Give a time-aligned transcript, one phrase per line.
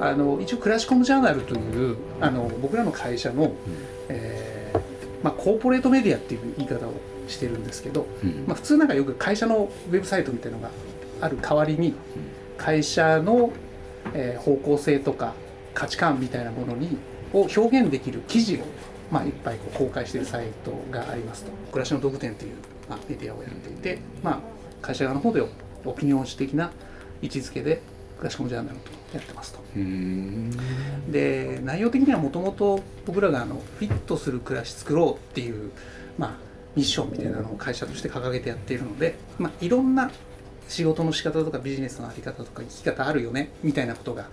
[0.00, 3.52] あの一応クラシコムジャーナルというあの僕らの会社の、
[4.08, 4.80] えー
[5.22, 6.94] まあ、コーポレートメディアっていう言い方を
[7.28, 8.44] してるんですけど、うん。
[8.46, 10.70] まあ、普通なんかよく会社のウェブサイトみたいなのが
[11.20, 11.94] ある代わりに
[12.56, 13.52] 会社の、
[14.14, 15.34] えー方向性とか
[15.74, 16.96] 価値観みたいなものに
[17.32, 18.60] を表現できる記事を、
[19.10, 21.52] まあ、いっぱいこう公開しているサイトがありますと。
[21.70, 22.52] 暮らしの道具店という、
[22.88, 24.40] まあ、メディアをやっていて、まあ、
[24.80, 25.42] 会社側の方で
[25.84, 26.72] オピニオン誌的な
[27.22, 27.82] 位置づけで
[28.20, 29.60] クラシコムジャーナルとやってますと。
[29.74, 30.50] うん
[31.10, 35.70] で内容的にはもともと僕らがあのフィットする暮らし作ろうっていう、
[36.18, 36.30] まあ、
[36.76, 40.10] ミッションみたいなのを会社として掲げてやっているので、まあ、いろんな
[40.68, 44.28] 仕事の仕方とかビジネスの在り方とか生き方あるよねみたいなことが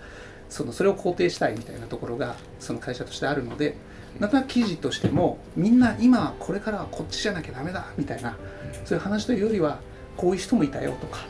[0.48, 3.74] そのそれを肯定したいみたいなところがその会社としてあるので
[4.20, 8.36] なんとなく記事としてもみんな今はこれからはこっちじゃなきゃダメだみたいな
[8.84, 9.80] そういう話というよりは
[10.16, 11.20] こういう人もいたよとか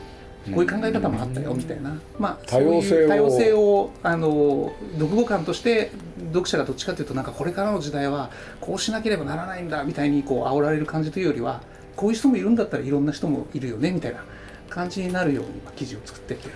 [0.53, 3.07] こういう考え方もあったよみたいな、まあ、多様性を。
[3.07, 5.91] 多様性をあの読後感として
[6.27, 8.29] 読者がどっちかというとなんかこれからの時代は
[8.61, 11.61] こうしなければならないんだみたいにこう煽られる感じというよりは
[11.95, 14.23] こういう人もいるんだったらいろんな人もいるよねみたいな
[14.69, 16.53] 感じになるようにまあ記事を作っていってる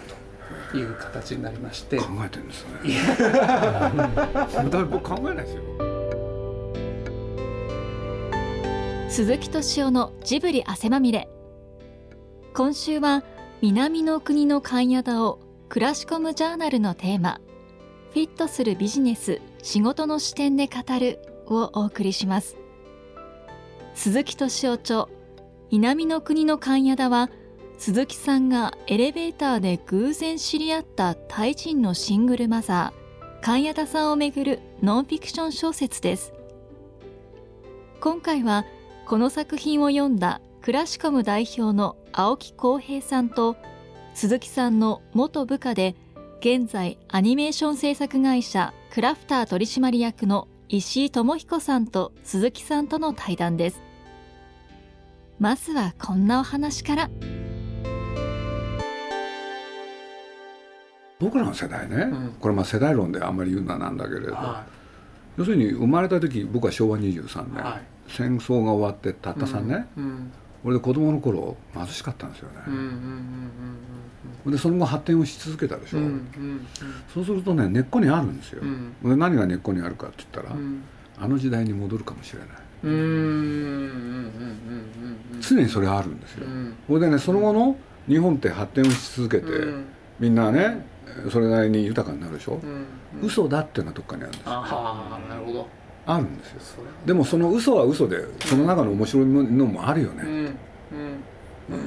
[0.72, 2.70] という形になりまして考えてるんですね
[4.90, 5.62] 僕考えないですよ
[9.10, 11.28] 鈴木敏夫のジブリ汗まみれ
[12.54, 13.24] 今週は
[13.64, 17.40] 南の国の勘屋田をクラシコムジャーナルのテーマ
[18.12, 22.58] フィットするビジネス仕事の視点で語るをお送りします。
[23.96, 25.08] 鈴木敏夫著
[25.72, 27.30] 南の国の勘屋田は
[27.78, 36.34] 鈴木さんがエレベーターで偶然知り合ったタイ人のシングルマザー勘屋田さんをめぐるノンフィクション小説です。
[38.02, 38.66] 今回は
[39.06, 43.58] この作品を読んだクラシコム代表の青木浩平さんと
[44.14, 45.94] 鈴木さんの元部下で
[46.40, 53.82] 現在アニメーション制作会社クラフター取締役の石井智彦さんと鈴木さんとの対談です。
[55.38, 57.10] まずはこんなお話から。
[61.20, 62.38] 僕らの世代ね、ん。
[62.40, 64.66] これまあ世代論であんまり言うのはなんだけれど、は
[65.38, 67.82] 要するに生まれた時僕は昭和23年、はい。
[68.08, 70.32] 戦争が終わってたった3年、うん
[70.64, 72.84] 俺で子供の頃貧しかったんですよね、うんうんう
[74.50, 76.68] んでその後発展をし続けたでしょ、うんうんうん
[77.14, 78.94] そうするとね根っこにあるんですよ、うん。
[79.02, 80.84] で何が根っこにあるかって言ったら、うん。
[81.18, 82.48] あの時代に戻るかもしれない。
[82.84, 84.32] うんうんうんうん
[85.36, 87.00] うん常にそれはあるんですよ、うん。
[87.00, 89.86] でねその後の日本って発展をし続けて、うん。
[90.20, 90.86] みんなね
[91.32, 92.86] それなりに豊かになるでしょ、うん
[93.22, 94.52] 嘘だっていうのはどっかにあるんですよ。
[94.52, 95.68] ああなるほど
[96.06, 96.60] あるんですよ。
[96.60, 100.46] それでもその嘘は嘘でその中の面白いのもあるよね、うんうん。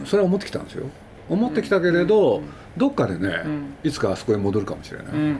[0.01, 0.87] うんそれは思ってきたんですよ。
[1.29, 2.43] 思ってきたけれど、
[2.77, 3.75] どっかでね、うん。
[3.83, 5.33] いつかあそこへ戻るかもしれない、うんうんうんうん。
[5.33, 5.39] うん。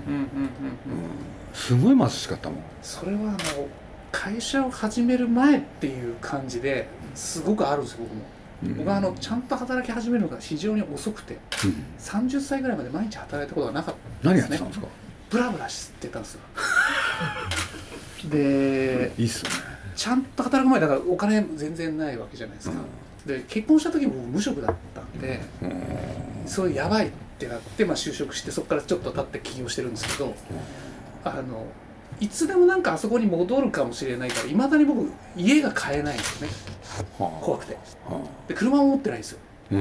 [1.55, 2.59] すごい貧しかったもん。
[2.83, 3.39] それはあの
[4.13, 8.23] 会社を始める前っていう感じですごくあるんですよ僕も、
[8.65, 8.77] うん。
[8.79, 11.85] 僕はあのちゃんと働き始めるのが非常に遅くてうん。
[11.99, 14.57] 30歳ぐらいまで毎日働いたことがなかった何ですね。
[14.57, 14.87] やってたんですか？
[15.31, 16.41] ブラブラしてたんですよ
[18.31, 19.57] でいいっすよね。
[19.95, 22.77] ちゃんと働く前だからお金全然ないわけじゃないですか、
[23.25, 25.73] で結婚した時も僕無職だったんで、うん。
[26.47, 30.35] そういうやばいってなって、まあ、就職してそこからちょっと経って起業してるんですけど、
[31.25, 31.67] あの
[32.21, 36.55] いつでもなんかあそこに戻るかもしれないからいまだに僕家が買えないんですよね。
[37.19, 37.77] は怖くて。
[38.09, 38.15] あ。
[38.15, 39.39] はで車も持ってないんですよ。
[39.73, 39.79] あう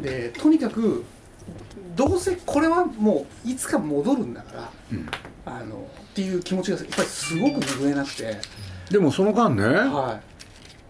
[0.00, 0.02] ん。
[0.02, 1.04] でとにかく
[1.96, 5.08] どうせこれはもういつか戻るんだからうん。
[5.46, 8.38] あのっていう気持ちがやっぱりすごく拭えなくて、
[8.90, 10.20] でもその間ね、は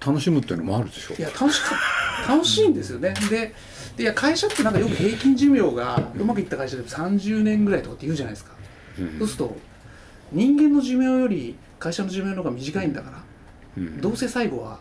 [0.04, 1.14] 楽しむっていうのもあるでしょ。
[1.14, 1.76] い、いや楽しか
[2.28, 3.14] 楽しいんですよね。
[3.30, 3.52] で
[3.96, 8.52] でいや会社ってなんかよく平均寿命がうまくいった会社で30年ぐらいとかって言うじゃないですか。
[8.98, 9.18] うん。
[9.18, 9.56] そうすると
[10.32, 13.22] 人間の寿命より会社の寿命の方が短いんだから
[13.78, 14.00] うん。
[14.00, 14.78] どうせ最後は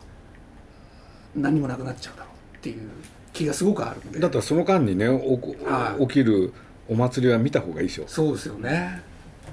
[1.35, 2.89] 何もなくなっちゃうだろうっていう
[3.33, 4.19] 気がすごくあるんで。
[4.19, 5.07] だったらその間にね
[5.99, 6.53] 起きる
[6.87, 8.05] お祭りは見た方がいいでしょ。
[8.07, 9.01] そうですよね。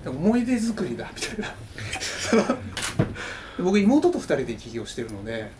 [0.06, 2.56] 思い出作りだみたいな。
[3.62, 5.50] 僕妹と2人で起業してるので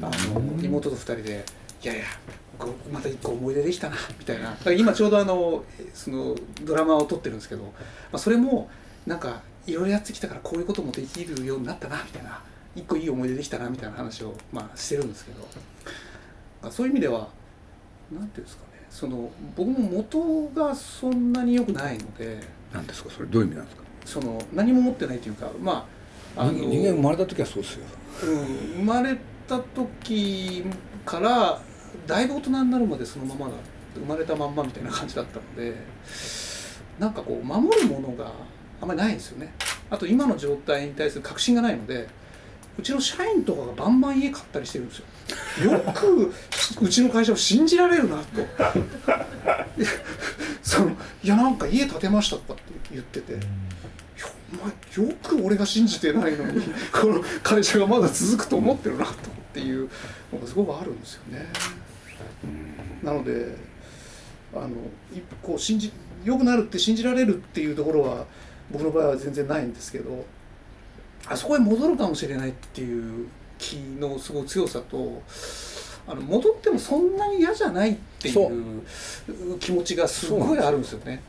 [0.00, 1.44] あの妹と2人で
[1.82, 2.04] 「いやいや
[2.92, 4.56] また一個思い出できたな」みたいな。
[4.72, 5.64] 今ちょうどあの
[5.94, 7.70] そのドラマを撮ってるんですけど、ま
[8.12, 8.70] あ、それも
[9.06, 12.40] なんかいろいろやってきたからこういうこともできるようになったなみたいな。
[12.74, 15.46] 一個いい思い出できたなみたいな話を、まあ、してるんですけど。
[16.62, 17.28] まあそういう意味では
[18.18, 18.86] なんていうんですかね。
[18.90, 22.40] その僕も元がそんなに良くないので。
[22.72, 23.10] 何ですか？
[23.10, 23.82] それどういう意味なんですか？
[24.06, 25.86] その何も持ってないというかま
[26.36, 27.84] ああの人人間生まれた時はそうですよ。
[28.24, 28.46] うん、
[28.78, 30.64] 生まれた時
[31.04, 31.60] から
[32.06, 33.52] だいぶ大人になるまでそのままだ
[33.94, 35.74] 生まれたまんまみたいな感じだったので
[36.98, 38.32] なんかこう守るものが
[38.80, 39.52] あんまりないんですよね。
[39.90, 42.08] あと今の状態に対する確信がないので
[42.78, 45.72] うちの社員とかがバンバン家買ったりしてるんですよ。
[45.72, 46.32] よく
[46.80, 48.24] うちの会社を信じられるなと。
[50.62, 53.34] そのいやなんか家建てましたとかって言ってて、
[54.52, 59.14] お前よく俺が信じてないのに この会社がまだ続くと思ってるなとっ
[59.52, 59.88] ていう
[60.32, 61.46] のがすごくあるんですよね。
[63.02, 63.54] なので
[64.54, 64.68] あの
[65.12, 65.92] 一こう信じ
[66.24, 68.26] 良くなるって信じられるっていうところは
[68.70, 70.24] 僕の場合は全然ないんですけど
[71.28, 73.28] あそこへ戻るかもしれないっていう
[73.58, 75.22] 気のすごい強さと
[76.06, 78.82] あの戻ってもそんなに嫌じゃないっていう
[79.60, 81.22] 気持ちがすごいあるんですよね。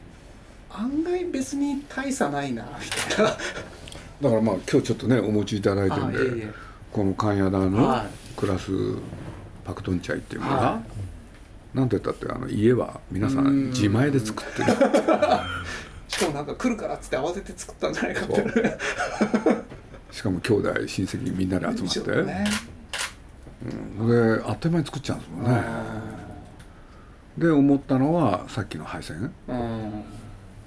[0.72, 3.32] 案外別に大差ないなみたいな。
[4.22, 6.52] だからまあ今日ちょっとねお持ちいただいてるんで、あいえいえ。
[6.92, 8.72] この関谷田のはクラス
[9.64, 10.82] パクトンチャイっていうのが、は
[11.76, 13.68] なんて言ったってあの家は皆さうん。
[13.68, 14.74] ん自前で作ってる。
[16.08, 18.44] しかもなんか来るからっつって慌てて作ったんじゃないかって
[20.14, 22.46] しかも兄弟親戚みんなで集まって、一応ね。
[23.98, 24.38] うん。
[24.38, 25.64] であっという間に作っちゃうんですもんね。
[27.40, 29.34] で思ったのはさっきの配線。
[29.48, 30.04] うん。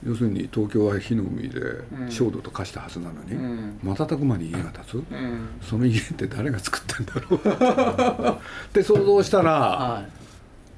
[0.04, 1.62] 要するに東京は火の海でん。
[2.08, 3.78] 焦土と化したはずなのに、うん。
[3.84, 4.94] 瞬く間に家が建つ。
[4.94, 5.48] うん。
[5.62, 8.38] その家って誰が作ったんだろう。
[8.68, 10.04] って想像したらは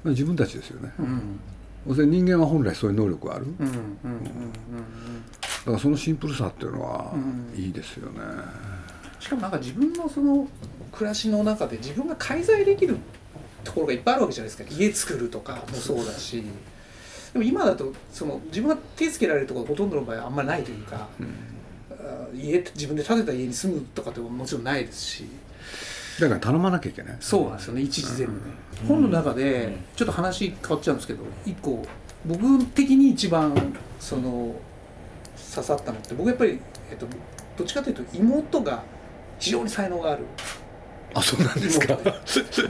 [0.05, 0.09] い。
[0.09, 0.93] 自分たちですよね。
[0.99, 1.39] うん。
[1.87, 3.47] 要するに人間は本来そういう能力がある
[5.71, 7.53] からそのシンプルさっていうのはうん。
[7.59, 8.19] いいですよね、
[9.19, 10.47] しかもなんか自分のその
[10.91, 12.97] 暮らしの中で自分が介在できる
[13.63, 14.75] ところがいっぱいあるわけじゃないですか。
[14.77, 16.43] 家作るとかもそうだし。
[17.33, 21.07] でも今だとその自分が手つけられるところほとんどの場合はあんまりないというか、
[21.91, 25.25] あ家自分で建てた家に住むとかってももちろんないですし。
[26.19, 27.17] だから頼まなきゃいけない。
[27.19, 27.81] そうなんですよね。
[27.81, 28.39] 一時全部ね、
[28.87, 31.85] 本の中でちょっと話変わっちゃうんですけど一個
[32.25, 34.55] 僕的に一番その
[35.53, 36.59] 刺さったのって僕やっぱり、
[36.91, 37.07] えっと、
[37.57, 38.83] どっちかというと妹が
[39.39, 40.25] 非常に才能がある。
[41.13, 41.97] あそうなんですか。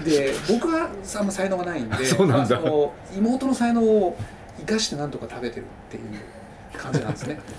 [0.05, 2.55] で僕はあんま才能がないんでそうなんだ。
[2.55, 4.17] まあその妹の才能を
[4.59, 6.03] 生かしてなんとか食べてるっていう
[6.77, 7.39] 感じなんですね。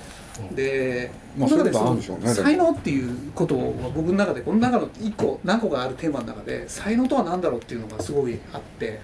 [0.52, 3.64] で、まあこの中でそういうことあるんでしょうねその才能っていうことは
[3.94, 9.00] 僕の中でこの中の一個何個かあるテーマの中で才能とは何だろうっていうのがすごいあって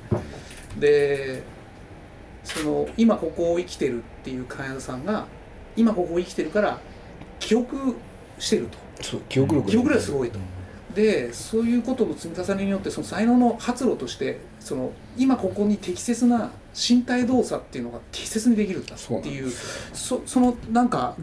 [0.78, 1.42] で
[2.42, 5.26] その今ここを生きてるっていう患者さんが
[5.76, 6.78] 今ここを生きてるから
[7.38, 7.96] 記憶
[8.38, 8.78] してると。
[9.02, 10.38] そう記憶力記憶力がすごいと。
[10.94, 21.14] でそういうことの積み重ねによってその才能の発露としてその今ここに適切な身体動作っていうのが適切にできるんだっていうそそのなんか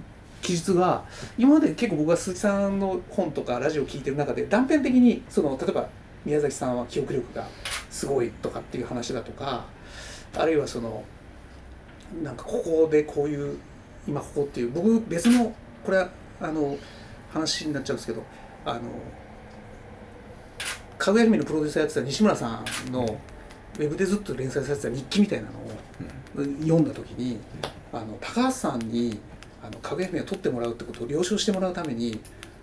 [0.44, 1.06] 記述が
[1.40, 5.90] 今まで結構僕が鈴木さんの本とかラジオを聞いてる中で断片的にその例えば
[6.24, 7.48] 宮崎さんは記憶力が
[7.90, 9.66] すごいとかっていう話だとか
[10.38, 11.04] あるいはその
[12.22, 13.58] なんかここでこういう
[14.08, 15.54] 今ここっていう僕別の
[15.84, 16.10] これは
[16.42, 16.78] あの
[17.32, 18.24] 話になっちゃうんですけど
[18.66, 18.82] あの
[20.98, 27.40] かぐや姫のプロデューサーやってた西村さんのウェブでずっと連載されてた日記みたいなのを読んだ時に
[27.92, 29.20] あの高橋さんに
[29.64, 32.20] あのかぐや姫を撮ってもらうってことを了承してもらうために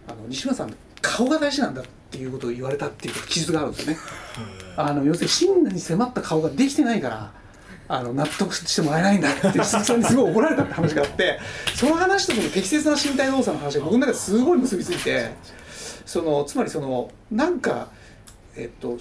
[0.07, 3.99] あの西村さん顔が大事なんだっていうことを言われたっていう記述があるんですよね。
[4.77, 7.32] あの要するに真に迫った顔ができてないから
[7.93, 11.41] あの納得してもらえないんだって鈴木さんにすごい怒られたって話があって
[11.75, 15.32] その話とこの適切な身体動作の話が僕の中ですごい結びついて
[16.06, 17.89] そのつまりそのなんか
[18.56, 18.97] えっと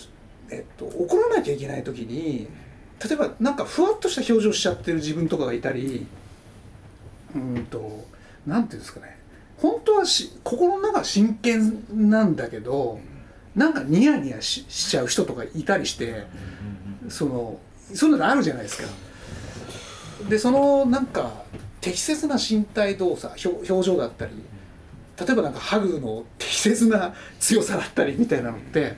[0.50, 2.48] えっと怒らなきゃいけない時に
[3.08, 6.08] 例えばなんかふわっとした表情しちゃってる自分とかがいたり
[7.36, 8.06] うんと
[8.48, 9.20] なんていうんですかね。
[9.58, 13.00] 本当はし心の中は真剣なんだけど
[13.56, 16.26] なんかニヤニヤししちゃう人とかいたりして
[17.10, 17.60] その
[17.94, 18.88] そういうのあるじゃないですか。
[20.30, 21.44] でそのなんか
[21.82, 24.32] 適切な身体動作表表情だったり
[25.18, 28.96] 例えばなんかハグの適切な強さだったりみたいなのって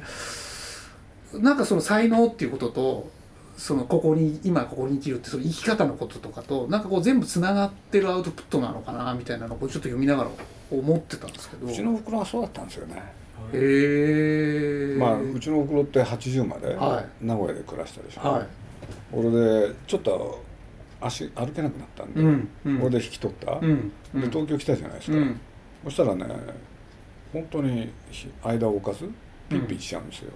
[1.33, 3.11] なんかその才能っていうことと
[3.57, 10.29] そのここに今ここに生きるってその生き方のこととかとなんかこう全部つながってるアウトプットなのかなみたいなのをちょっと読みながら
[10.71, 11.67] 思ってたんですけど。
[11.67, 12.95] うちのおふくろはそうだったんですよね、
[13.53, 18.60] へえまあうちのおふくろって80までは名古屋で暮らしたでしょ、はい
[19.13, 20.43] 俺でちょっと
[21.01, 22.81] 足歩けなくなったんで、うんうん。
[22.81, 25.39] 俺で引き取った、うんで東京来たじゃないですか、うん。
[25.85, 26.25] そしたらね
[27.33, 27.91] 本当に
[28.43, 29.09] 間を置かず
[29.49, 30.31] ピッピしちゃうんですよ、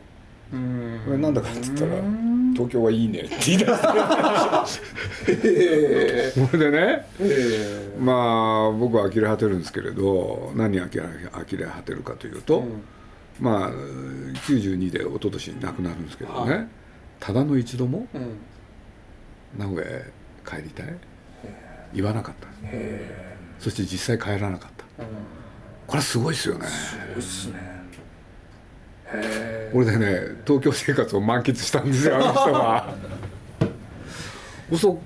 [0.53, 1.01] うん。
[1.05, 2.53] これなんだかって言ったらうん。
[2.53, 3.71] 東京はいいねって言い出し
[5.25, 7.05] てへそれでね。
[7.19, 11.01] えまあ僕は呆れ果てるんですけれど何に呆れ
[11.31, 12.81] 呆れ果てるかというと、うん。
[13.39, 16.67] まあ92で一昨年に亡くなるんですけどね、はい。
[17.19, 18.37] ただの一度もうん
[19.57, 20.11] 名古屋へ
[20.45, 20.87] 帰りたい？
[21.93, 22.47] 言わなかった。
[22.63, 24.85] へそして実際帰らなかった。
[24.99, 25.07] え、うん、
[25.87, 26.67] これはすごいですよね。
[26.67, 27.53] すごいっすね。
[29.13, 29.69] へえ。
[29.71, 32.95] これでね東京生活を満喫したんですよあの人は。
[34.71, 34.99] 嘘。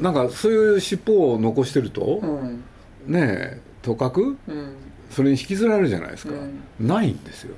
[0.00, 2.64] なんかそういう尻尾を残してると、うん。
[3.06, 3.20] ね
[3.56, 4.76] えとかくうん。
[5.10, 6.62] それに引きずられるじゃないですか、うん。
[6.80, 7.54] ないんですよ。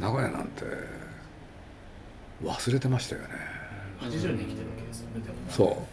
[0.00, 0.64] 名古屋なんて
[2.42, 3.28] 忘れてましたよね
[4.10, 5.36] 80年生きてるわけですよねでも。
[5.50, 5.86] そ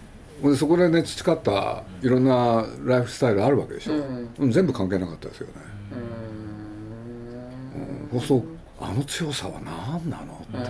[0.43, 0.51] う。
[0.51, 4.29] でそこでね培ったいろんなライフスタイルあるわけでしょ、うん。
[4.39, 5.53] うん全部関係なかったですよね、
[8.11, 8.19] うん。
[8.19, 8.43] うん、そう
[8.79, 10.45] あの強さは何なの？
[10.53, 10.69] うって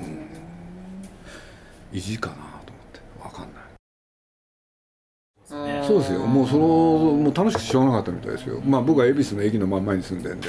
[0.00, 0.28] ん。
[1.92, 2.36] 意地かな
[5.86, 6.20] そうですよ。
[6.20, 8.60] もうそのもう楽しくてしょうがなかったみたいですよ。
[8.64, 10.48] まあ僕は恵比寿の駅の真ん前に住んでんで、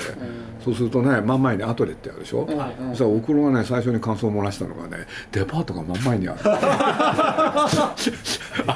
[0.63, 2.55] そうするとね真ん前にアトレってあるでしょ、うい
[2.91, 6.39] そしたらおふくろがね最初に感想を漏らしたのがねデパートが真ん前にある。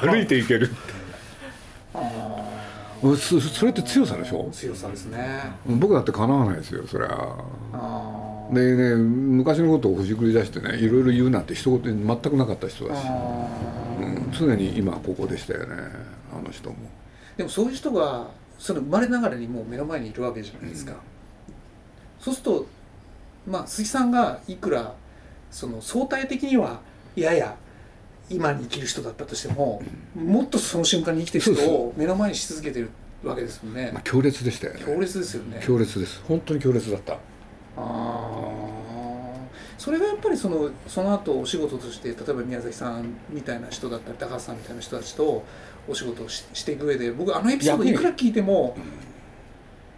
[0.00, 0.70] 歩いて行ける
[3.02, 4.48] うんそそれって強さでしょ？
[4.52, 5.40] 強さですね。
[5.66, 7.08] 僕だってかなわないですよそりゃ。
[7.72, 13.06] あでね昔のことをほじくり出してねいろいろ言うなんて一言全くなかった人だし、
[14.00, 15.76] うん、常に今ここでしたよね
[16.40, 16.76] あの人も。
[17.36, 18.28] でもそういう人が
[18.58, 20.94] その生まれながらにもう目の前にいるわけじゃないですか、
[22.18, 22.66] そうすると
[23.48, 24.94] まあ鈴木さんがいくら
[25.50, 26.80] その相対的には
[27.16, 27.56] やや
[28.28, 29.82] 今に生きる人だったとしても
[30.14, 32.90] もっとその瞬間に生きてる人を目の前にし続けてる
[33.24, 33.90] わけですもんね。
[33.92, 34.82] まあ、強烈でしたよね。
[34.84, 35.60] 強烈ですよね。
[35.62, 36.22] 強烈です。
[36.26, 37.14] 本当に強烈だった。
[37.14, 37.18] あ
[37.76, 38.59] あ
[39.80, 45.42] それがやっぱりそのその後お仕事として例えば宮崎さんみたいな人だったり高橋さんみたいな人たちと
[45.88, 48.76] お仕事をししていく上で僕あのエピソードいくら聞いても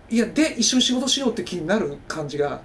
[0.08, 2.60] いやで一緒に仕事しようって気になる感じが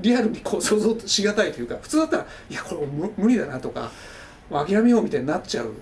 [0.00, 3.92] リアルにこう想像しがたいというか普通だったらいやこれ無無理だなとか
[4.50, 5.72] 諦めようみたいになっちゃう。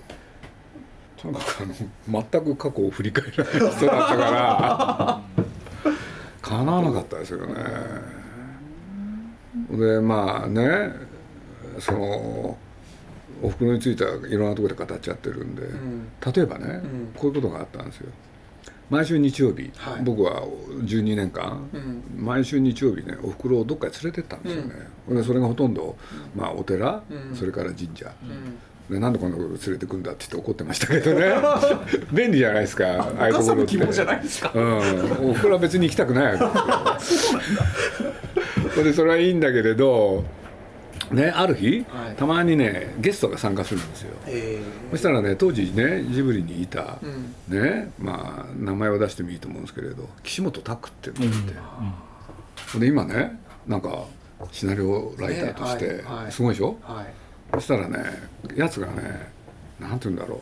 [1.19, 5.21] とにかくあの全く過去を振り返らない人だったから
[6.39, 8.16] かなわなかったですよね
[9.71, 10.91] でまあね
[11.79, 12.57] その
[13.41, 16.07] おふくろについてはいろんなところで語っちゃってるんで、ん。
[16.33, 17.13] 例えばね、うん。
[17.15, 18.09] こういうことがあったんですよ。
[18.89, 20.03] 毎週日曜日、はい。
[20.03, 22.03] 僕は12年間、うん。
[22.17, 24.73] 毎週日曜日ねおふくろをどっかに連れてったんですよね、
[25.09, 25.97] でそれがほとんど、
[26.35, 27.35] まあ、お寺、うん。
[27.35, 28.93] それから神社、うん。
[28.93, 31.35] でなんでこんなこと連れてくんだって言って怒ってましたけどね。
[32.13, 34.51] 便利じゃないですかああいうお母さんのって希望じゃないですか。
[34.55, 34.77] うん。
[35.31, 37.39] おふくろは別に行きたくないわけですよ
[38.77, 40.23] それでそれはいいんだけれど
[41.11, 42.15] ねある日、はい。
[42.15, 44.13] たまにねゲストが参加するんですよ。
[44.27, 44.59] え
[44.91, 47.33] そしたらね当時ねジブリにいた、うん。
[47.59, 51.29] ねまあ名前を出してもいいと思うんですけれど岸本拓っていうのがい
[52.73, 54.05] て、で今ねなんか
[54.51, 56.31] シナリオライターとして、ねはいはい。
[56.31, 56.77] すごいでしょ？
[56.87, 57.05] ーはい。
[57.55, 57.97] そしたらね
[58.55, 59.31] やつがね
[59.79, 60.39] なんて言うんだろう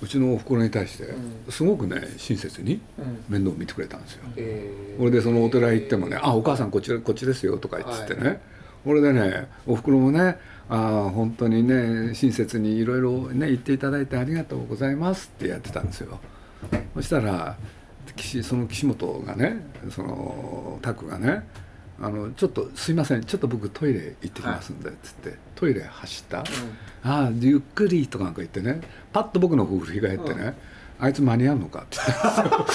[0.00, 1.04] うちのおふくろに対して
[1.48, 3.24] うすごくね親切にうん。
[3.28, 5.02] 面倒を見てくれたんですよ、えー。
[5.02, 8.40] 俺でそのお寺行ってもね「あお母さんこっちこっちですよ」とか言ってね、
[8.84, 10.38] 俺でねおふくろもね
[10.70, 16.20] 「ああ本当にね親切にいろいろね言っていただいてありがとうございます」ってやってたんですよ。
[16.94, 17.56] そしたら
[18.16, 21.44] 岸その岸本がねそのタクがね
[22.00, 26.40] あのちょっとすいませんちょっと僕トイレ行ってきますんで」っつってトイレ走った
[27.02, 28.80] 「ああゆっくり」とかなんか言ってね
[29.12, 30.56] パッと僕の方振り返ってね
[31.00, 32.72] 「あいつ間に合うのか」って言って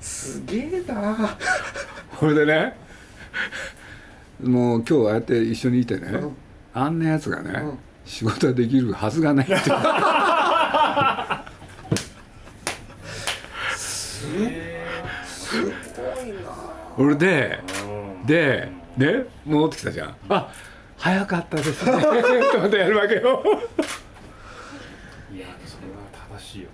[0.00, 1.36] すげえな。
[2.18, 2.74] これでね
[4.42, 6.36] もう今日ああやって一緒にいてね、うん。
[6.74, 7.78] あんなやつがね、うん。
[8.04, 9.54] 仕事ができるはずがないって
[16.98, 17.60] これで
[18.26, 20.16] でね戻ってきたじゃん。
[20.28, 20.52] あ
[20.96, 21.92] 早かったですね。
[22.52, 23.44] とまたやるわけよ。
[25.32, 26.02] いやそれは
[26.36, 26.68] 正しいよ。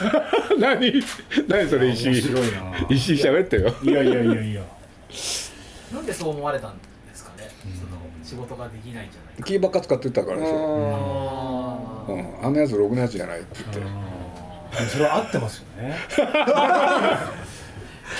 [0.58, 1.04] 何
[1.46, 2.18] 何それ石井。
[2.88, 3.74] 石井喋ってよ。
[3.82, 4.62] いやいやいやいや。
[5.92, 9.42] なんでそう思われたんですかね、その仕事ができないんじゃないか。
[9.42, 10.56] 気ばっか使ってたからですよ、
[12.08, 14.88] あうん、あんなやつろくなやつじゃないって言って。
[14.90, 15.94] それは合ってますよね。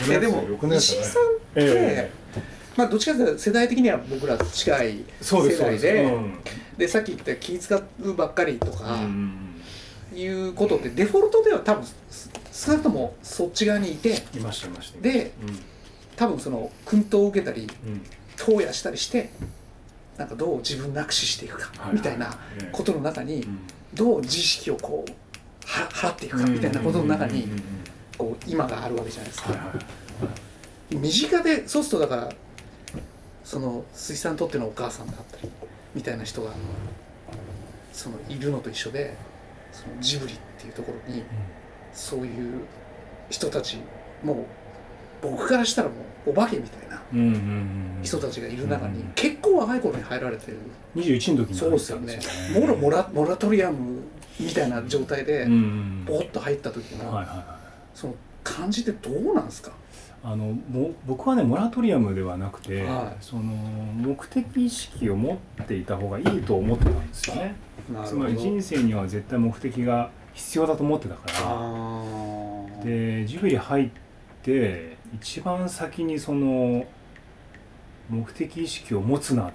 [0.06, 0.44] いやでも
[0.76, 2.10] 石井さんえ
[2.76, 6.38] まあどっちかというと世代的には僕らと近い世代でうん。
[6.76, 9.60] でさっき言った気使うばっかりとかうん
[10.14, 15.00] いうことってデフォルトでは多分す少なくともそっち側にいていましたいました。
[15.00, 15.32] で
[16.16, 17.92] 多分その薫陶を受けたりうん。
[17.92, 18.02] うん
[18.40, 19.30] 投野したりして
[20.16, 21.94] なんかどう自分なくししていくかはい。
[21.94, 22.68] みたいなええ。
[22.70, 23.58] ことの中にうん。
[23.94, 25.10] どう自意識をこう
[25.66, 27.48] は払っていくかみたいなことの中に
[28.16, 29.50] こう今があるわけじゃないですか。
[29.50, 30.47] はいはい
[30.90, 32.32] 身近でそうするとだから
[33.44, 35.50] その鈴木さんにとってのお母さんだったり
[35.94, 36.52] みたいな人が
[37.92, 39.14] そのいるのと一緒で
[39.72, 41.22] そのジブリっていうところに
[41.92, 42.60] そういう
[43.30, 43.78] 人たち
[44.22, 44.36] もう
[45.22, 45.94] 僕からしたらも
[46.26, 47.02] うお化けみたいな
[48.02, 50.58] 人たちがいる中にうん結構若い頃に入られてる
[50.96, 52.18] 21の時にそうですよね。
[52.54, 54.00] もろモラモラトリアム
[54.38, 57.24] みたいな状態でボーッと入った時の
[57.94, 58.14] その
[58.44, 59.72] 感じってどうなんですか？
[60.24, 63.24] あのも僕はねモラトリアムではなくて、はい。
[63.24, 67.54] その目的意識を持っていた方がいいと思ってたんですよね。
[67.92, 71.22] なつまり人生には絶対目的が必要だと思ってたか
[72.80, 72.84] ら。
[72.84, 73.90] でジブリ入っ
[74.42, 76.84] て一番先にその
[78.08, 79.52] 目的意識を持つなって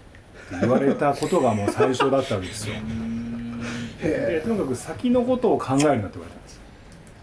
[0.61, 2.75] 言われたことがもう最初だったわけですよ。
[4.01, 6.62] でへとにかく先のことを考えるなって言われたんですえ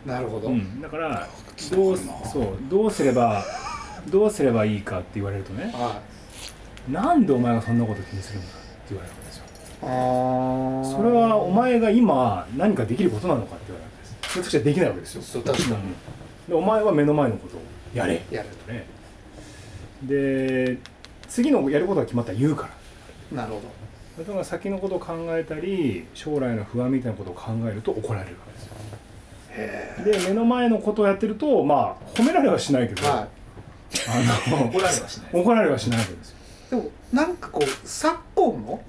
[0.06, 1.28] なるほど、うん、だから
[1.70, 3.44] どうそうどうすれば
[4.08, 6.00] どうすればいいかって言われるとねは
[6.88, 8.58] なんでお前がそんなこと気にするんだって
[8.90, 9.44] 言われるんですよ。
[9.44, 9.48] い
[9.82, 10.96] あー。
[10.96, 14.32] それはお前が今何かできることなのかって言われるわけです。
[14.32, 15.22] それとしてはできないわけですよ。
[15.22, 15.74] そう確かに。
[15.74, 15.80] うん。
[16.48, 17.60] でお前は目の前のことを
[17.94, 18.22] やれ。
[18.30, 18.86] やるね。
[20.02, 20.78] で
[21.28, 22.68] 次のやることが決まったら言うか
[23.32, 23.42] ら。
[23.42, 24.24] なるほど。
[24.24, 28.74] だから先のことを考えたり将来の不安みたいなことを考えると怒られるわけですよ。
[28.76, 28.79] へ
[30.04, 33.28] で目の前のことをやってるとまあ褒められはしないけど、えは
[34.08, 35.30] あの怒られはしない。
[35.32, 36.36] 怒られはしないわけですよ、
[36.78, 38.82] いでもなんかこう昨今の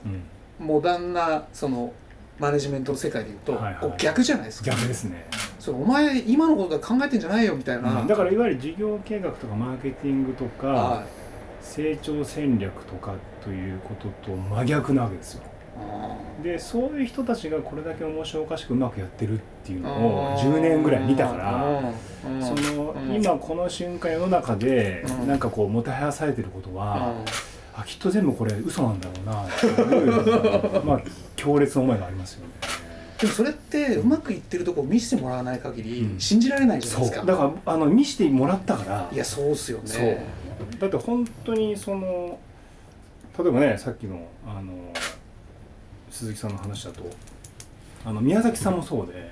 [0.60, 1.94] うん、モダンなその
[2.40, 3.94] マネジメントの世界でいうと、はいはい。
[3.98, 4.72] 逆じゃないですか。
[4.72, 5.28] 逆ですね、
[5.60, 8.08] そのお前今のこと考えてんじゃないよみたいな、うん。
[8.08, 11.06] だからいわゆる事業計画とかマーケティングとか、は
[11.62, 13.14] 成長戦略とか
[13.44, 15.44] ということと真逆なわけですよ
[16.44, 21.82] でそういう人たちがこれだけ面白おかしくうまくやってるっていうーのを10年ぐらい見たから
[22.28, 22.36] うん。
[22.36, 22.44] うん。
[22.44, 23.16] そのうん。
[23.16, 25.28] 今この瞬間世の中でうん。
[25.28, 27.14] なんかこうもてはやされてることは
[27.76, 27.82] うん。
[27.82, 31.02] あきっと全部これ嘘なんだろうなっていう まあ
[31.36, 32.52] 強烈な思いがありますよね。
[33.20, 36.20] でもそれってうまくいってるとこを見せてもらわない限りうん。
[36.20, 40.26] 信じられないじゃないですか、だからあの見せてもらったからいやそうっすよね。
[40.80, 42.40] だって本当にその
[43.38, 44.74] 例えばねさっきのあの
[46.12, 47.04] 鈴木さんの話だと。
[48.04, 49.32] あの宮崎さんもそうで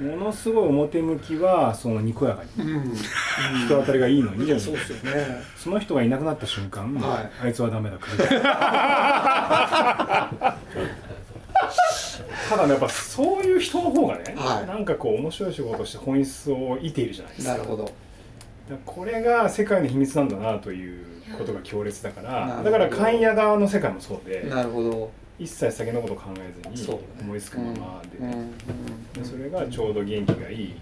[0.00, 2.72] ものすごい表向きはそのにこやかに。
[2.72, 5.42] うん、人当たりがいいのに、そうっすよね。
[5.56, 7.30] その人がいなくなった瞬間、はい。
[7.46, 7.98] あいつはダメだ
[12.48, 14.66] ただねやっぱそういう人の方がね、はい。
[14.66, 17.52] なんかこう面白い仕事をして本質を得ているじゃないですか。
[17.54, 17.90] なるほど。
[18.84, 21.06] これが世界の秘密なんだなという
[21.36, 30.74] ことが強烈だから、だから会員屋側の世界もそうでなるほど一切先のことを考えずに思いつくままで,、でそれがちょうど元気がいい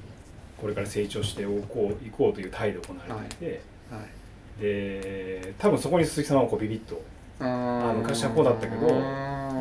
[0.57, 4.62] これから成長しておこういこうという態度を行われていて、はい。
[4.62, 7.03] で多分そこに鈴木さんはこうビビッと
[7.40, 8.97] ああ昔はこうだったけど今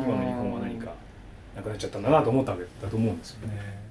[0.06, 0.94] 今の日本は何か
[1.54, 3.86] なくなっちゃったんだなと思ったわけだと思うんですよね。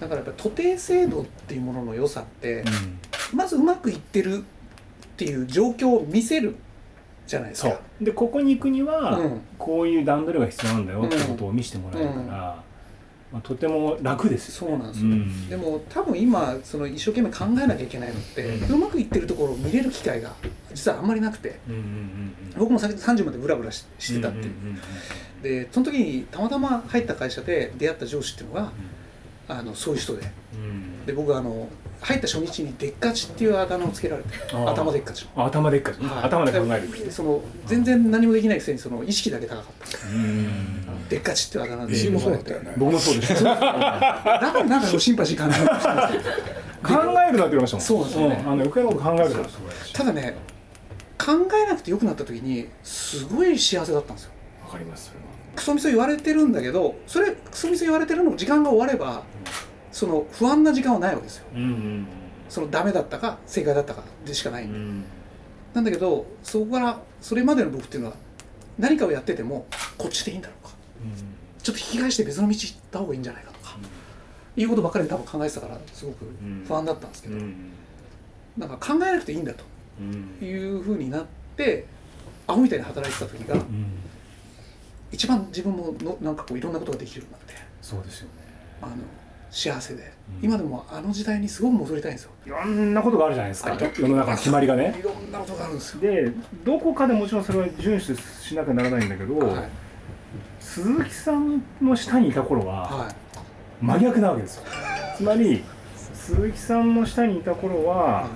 [0.00, 3.36] だからやっぱ徒弟制度っていうものの良さってうん。
[3.36, 4.42] まずうまくいってるっ
[5.16, 6.56] ていう状況を見せる
[7.30, 8.04] じゃないですそかう。
[8.04, 9.40] でここに行くには、うん。
[9.56, 12.26] こういう段取りが必要なんだよってことを見せてもらえるから、うん。
[12.26, 12.62] ま
[13.34, 15.48] あ、とても楽ですよそうなんですよ、うん。
[15.48, 20.34] でも多分今その一生懸命考えなきゃいけないのって、ううんまくいってるところを見れる機会が
[20.74, 22.34] 実はあんまりなくてうんうんうんうん。
[22.58, 24.38] 僕もさ30までブラブラししてたって。
[24.38, 24.80] いう、んんんん。
[25.42, 28.72] でその時にたまたま入った会社で出会った上司っていうのが
[29.46, 30.22] あのそういう人で。
[30.54, 31.06] うん。
[31.06, 31.68] で僕はあの
[32.02, 36.24] 入った初日に「でっかち」っていうあだ名をつけられて頭でっかち頭でっかち、はい。
[36.24, 40.08] 頭で考えるその全然何もできないくせにその意識だけ高かった。
[40.08, 41.08] うん。
[41.08, 43.44] でっかちっていうあだ名で自分もそうだったよね僕もそうでした。
[43.44, 43.72] だか
[44.52, 45.44] らなんかシンパシー考
[47.28, 47.86] えるなって言われましたもん。
[47.86, 48.36] そうですよね。
[48.36, 48.38] ん。
[48.40, 49.48] あの余計なこと考えるなた
[49.92, 50.36] ただね
[51.18, 51.32] 考
[51.66, 54.30] えなくてよくなった時にすごい幸せだったんですよ。
[54.64, 55.08] わかります。
[55.08, 59.24] それはクソみそ言われてるんだけどそれクソみそ言われてるのも時間が終われば
[59.92, 61.46] その不安な時間はないわけですよ。
[61.54, 62.06] うんうん
[62.48, 65.04] そのダメだったか正解だったかでしかない、うん。
[65.72, 68.16] なんだけどそこからそれまでの僕っていうのは
[68.76, 70.72] 何かをやっててもこっちでいいんだろうか。
[71.62, 73.76] ちょっと引き返して別の道行った方がいいんじゃないかとか。
[74.56, 76.26] いうことばっかり多分考えてたからすごく
[76.66, 77.54] 不安だったんですけど、うん。
[78.58, 79.64] なんか考えなくていいんだと
[80.00, 80.44] うん。
[80.44, 81.26] いうふうになっ
[81.56, 81.86] て
[82.48, 83.86] アホみたいに働いてた時がうん。
[85.12, 87.54] 一番自分ものなんかこういろんなことができるようになって。
[87.80, 88.30] そうですよね。
[88.82, 88.96] あの
[89.50, 90.44] 幸せで、うん。
[90.44, 92.30] 今でもあの時代にすごく戻りたいんですよ。
[92.46, 93.76] いろんなことがあるじゃないですか。
[93.98, 94.94] 世の中の決まりがね。
[94.98, 96.32] いろんなことがあるんですよ、で
[96.64, 99.68] どこかでもちろんそれは遵守しなきゃならないんだけど、はい。
[100.60, 103.84] 鈴木さんの下にいた頃ははい。
[103.84, 104.62] 真逆なわけですよ。
[105.16, 105.64] つまり
[106.14, 108.28] 鈴木さんの下にいた頃はは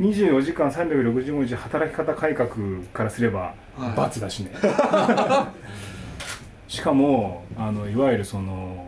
[0.00, 2.48] 24時間365日働き方改革
[2.92, 3.96] からすればはい。
[3.96, 4.52] 罰だしね、
[6.68, 8.86] しかもあのいわゆるその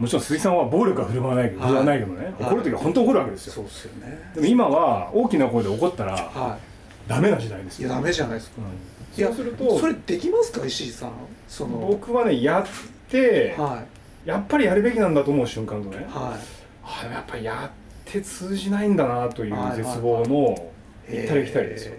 [0.00, 1.68] もちろん鈴木さんは暴力は振る舞わないけど、はい。
[1.68, 2.34] 振るわないけどね、はい。
[2.40, 3.52] 怒る時は本当怒るわけですよ。
[3.52, 4.32] そうですよね。
[4.34, 6.58] でも今は大きな声で怒ったらは
[7.06, 7.88] ダメな時代ですよ。
[7.88, 8.62] いいやダメじゃないですか。
[8.62, 9.26] うん。
[9.26, 11.12] そうするとそれできますか石井さん？
[11.46, 11.76] その。
[11.78, 13.82] 僕はねやっては
[14.24, 16.00] やっぱりやるべきなんだと思う瞬間とねい。
[16.04, 16.34] は
[16.82, 20.72] あでもやっぱりやって通じないんだなという絶望の
[21.08, 21.98] 行ったり来たりですよね、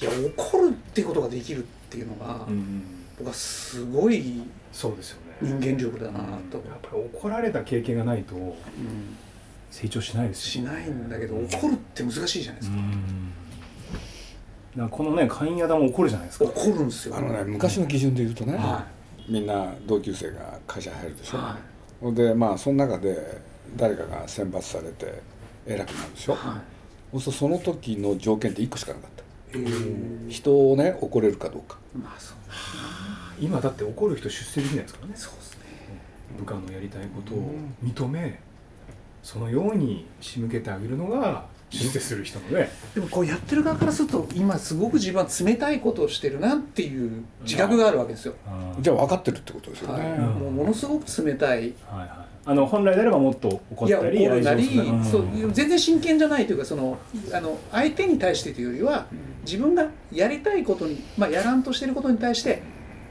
[0.00, 2.82] いいや怒るっていうことができるっていうのが、うん。
[3.18, 8.54] 僕はすごいそうですよね人間力だなと、やっぱり怒られた経験がないとうん。
[9.70, 10.64] 成長しないですよ。
[10.64, 13.30] しないんだけど怒るって難しいじゃないですか、うん。
[14.72, 16.44] だからこのね会員屋も怒るじゃないですか。
[16.46, 17.16] 怒るんですよ。
[17.16, 18.84] あのね昔の基準で言うとね、は
[19.28, 21.56] みんな同級生が会社入るでしょ、は
[22.00, 23.40] ほんでまあその中で
[23.76, 25.22] 誰かが選抜されて
[25.66, 26.60] 偉くなるでしょ、は
[27.12, 29.10] そうするとその時の条件って1個しかなかっ
[29.52, 29.56] た。
[29.56, 30.28] い、えー。
[30.28, 31.78] 人をね怒れるかどうか。
[31.94, 32.36] まあそう
[33.40, 35.12] 今だって怒る人出世できないですからね。
[35.16, 35.60] そうですね。
[36.38, 38.40] 部下のやりたいことを認め
[39.22, 42.70] そのように仕向けてあげるのが出世する人のね。
[42.94, 48.34] でもこうやってる側からすると今すごく自分は冷たいことをしてるなっていう自覚があるわけですよ、
[48.80, 50.02] じゃあ分かってるってことですよはい。
[50.02, 50.24] ね、うん。
[50.24, 51.58] もうものすごく冷たい。
[51.58, 51.64] はい
[51.98, 52.08] はい。
[52.46, 54.54] あの本来であればもっと怒っいやたり怒るな。
[54.54, 54.66] り、
[55.04, 56.98] そう全然真剣じゃないというかその
[57.34, 59.06] あの相手に対してというよりは
[59.44, 62.62] 自分がやりたいことに、まあ、やらんとしてることに対して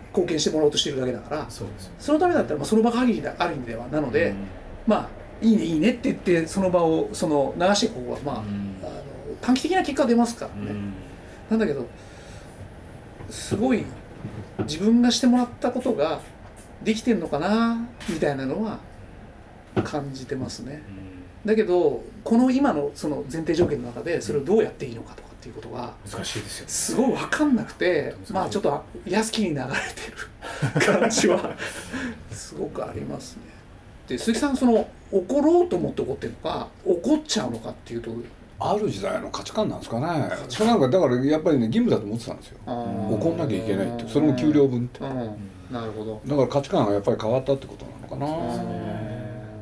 [0.10, 4.48] 貢献してもらおうとしてるだけだからそのためだったらまあその場限りだある意味ではなので、うん。
[4.88, 5.10] まあ
[5.42, 8.76] いいねいいねって言ってその場をその流していく方がまあ,、うん。
[8.82, 8.92] あの
[9.42, 10.94] 短期的な結果が出ますからね、うん。
[11.50, 11.86] なんだけど
[13.30, 13.86] すごい
[14.60, 16.22] 自分がしてもらったことが
[16.84, 17.78] できてんのかな
[18.10, 18.80] みたいなのは
[19.84, 20.82] 感じてますね。
[21.46, 26.70] だけどこの今のその前提条件の中でそれをどうやっていいのかとかっていうことが難しいですよね。
[26.70, 31.56] すごい分かんなくてまあちょっと安きに流れてる感じは
[32.32, 33.44] すごくありますね。
[34.08, 38.12] で鈴木さんその怒ろうと思って怒ってるのか怒っちゃうのかっていうと
[38.60, 40.30] ある時代の価値観なんですかね。
[40.50, 42.58] それなんかだからやっぱりね義務だと思ってたんですよ。
[42.66, 44.06] 怒んなきゃいけないって。
[44.10, 45.00] それも給料分って。
[45.00, 45.74] うん。
[45.74, 46.22] なるほど。
[46.26, 48.62] だから価値観がやっぱり変わったってことなのかな。
[48.64, 49.00] うん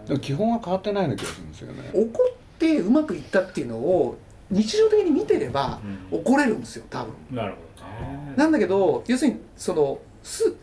[0.07, 1.91] でも基本は変わってないような気がするんですよね。
[1.93, 4.17] 怒ってうまくいったっていうのを
[4.49, 5.79] 日常的に見てれば
[6.11, 6.19] うん。
[6.19, 7.13] 怒れるんですよ多分。
[7.31, 10.53] なるほどねなんだけど要するにそのす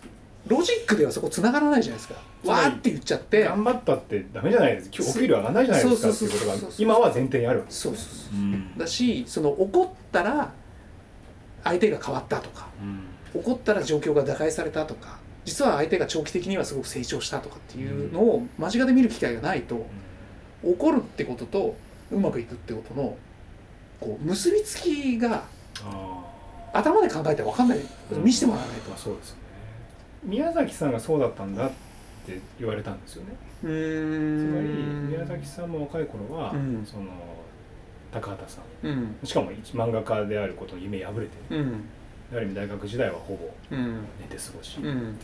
[0.47, 2.15] ロジックではそこ繋がらないじゃないですか。
[2.45, 3.45] わーって言っちゃって。
[3.45, 4.91] 頑張ったってダメじゃないです。
[4.95, 6.11] 今日お給料上がらないじゃないですか。
[6.11, 6.59] っていうことがそう。
[6.59, 8.39] そうそうそう今は前提にあるわけそうそうそうう。
[8.39, 8.79] ん。
[8.79, 10.53] だしその怒ったら
[11.65, 12.69] 相手が変わったとか
[13.35, 19.87] 怒ったら状況が打開されたとか実は相手が長期的にはすごく成長したとかっていうのを間近で見る機会がないと
[20.63, 21.75] 怒るってことと
[22.13, 23.17] うまくいくってことの
[24.05, 25.45] こう結びつきが
[25.83, 26.25] あ
[26.75, 27.79] 頭で考えて分かんない。
[28.11, 29.43] 見せてもらわないあまあそうですよね。
[30.25, 31.71] 宮崎さんがそうだったんだっ
[32.27, 33.37] て言われたんですよね。
[33.61, 36.85] つまりん宮崎さんも若い頃は、うん。
[36.85, 37.05] その
[38.13, 38.87] 高畑さん。
[38.87, 39.17] うん。
[39.25, 41.85] しかも漫画家であることに夢破れてるうん。
[42.33, 44.01] ある意味大学時代はほぼうん。
[44.21, 45.17] 寝て過ごし、うん。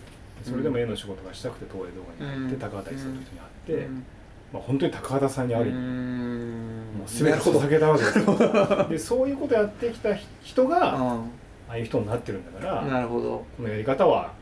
[0.44, 2.60] それでも絵の仕事がしたくて東映動画に入って、うん。
[2.60, 4.04] 高畑さんという人に会って、うん
[4.52, 5.70] まあ、本当に高畑さんにある。
[5.70, 8.88] もう全て捧げたわけですよ。
[8.88, 11.20] でそういうことやってきた人があ
[11.68, 13.44] あいう人になってるんだから、なるほど。
[13.56, 14.32] このやり方は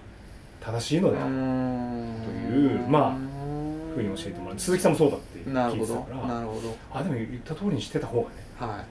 [0.60, 3.12] 正しいのだとというまあ
[3.94, 6.76] ふうに教えてもらって鈴木さんもそうだって聞いてたからなるほど。
[6.92, 8.84] あでも言った通りにしてた方がねは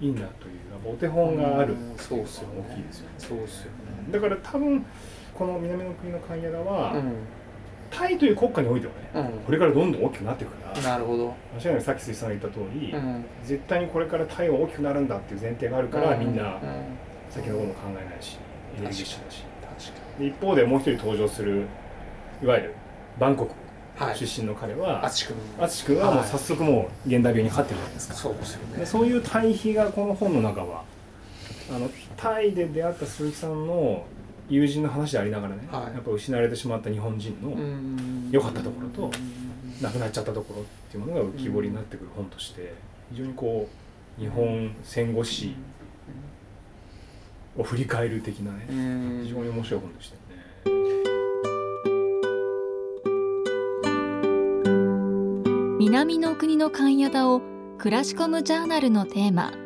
[0.00, 0.06] い。
[0.06, 2.64] いんだというお手本があるうんそうっすよね。
[2.70, 3.14] 大きいですよね。
[3.18, 4.12] そうっすよね。
[4.12, 4.86] だから多分
[5.34, 6.96] この南の国のカンヤラは、う
[7.90, 9.32] タイという国家においてはね、ん。
[9.40, 11.34] これからどんどん大きくなっていくからうんなるほど。
[11.56, 13.24] 間違いなくさっき鈴木さんが言った通り、うん。
[13.44, 16.58] 絶対にこれからタイは大きくなるんだっていう前提があるから、みんなう
[17.30, 18.38] 先のことも考えないし
[18.78, 19.44] エネルギッシュだし
[20.20, 21.66] 一方でもう一人登場する
[22.42, 22.74] いわゆる
[23.18, 23.52] バンコク
[24.14, 28.78] 出身の彼は、あつし君はもう早速もう現代病にかかってるじゃないですか、そうですよね。
[28.78, 30.84] でそういう対比がこの本の中は
[31.70, 34.04] あのタイで出会った鈴木さんの
[34.50, 35.94] 友人の話でありながらね、はい。
[35.94, 39.10] やっぱ失われてしまった日本人のうん良かったところと
[39.80, 42.74] 亡くなっちゃったところっていうものが浮き彫りになってくる本として
[43.12, 43.68] 非常にこ
[44.18, 45.54] う日本戦後史
[47.56, 49.20] を振り返る的なねうん。
[49.24, 50.30] 非常に面白い本でしたよね。
[55.78, 57.40] 南の国の勘屋田を
[57.78, 59.56] クラシコムジャーナルのテーマフ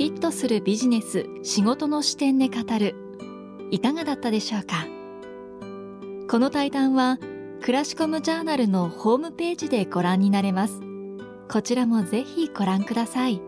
[0.00, 3.05] ィットするビジネス仕事の視点で語る
[3.70, 4.86] いかがだったでしょうか？
[6.28, 7.18] この対談は
[7.62, 10.80] クラシコムジャーナルのホームページでご覧になれます。
[11.50, 13.40] こちらもぜひご覧ください。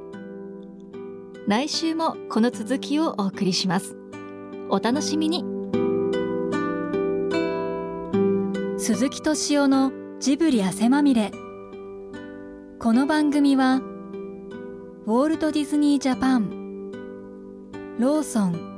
[1.46, 3.96] 来週もこの続きをお送りします。
[4.68, 5.44] お楽しみに。
[8.78, 11.30] 鈴木敏夫のジブリ汗まみれ。
[12.78, 16.90] この番組はウォールト・ディズニー・ジャパン
[17.98, 18.77] ローソン